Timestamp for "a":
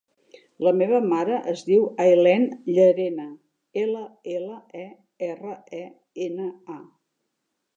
6.79-6.81